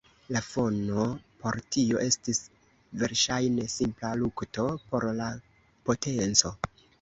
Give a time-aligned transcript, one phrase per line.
[0.35, 1.03] La fono
[1.43, 2.39] por tio estis
[3.03, 5.29] verŝajne simpla lukto por la
[5.91, 6.55] potenco.